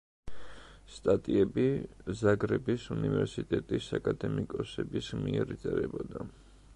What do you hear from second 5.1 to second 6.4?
მიერ იწერებოდა.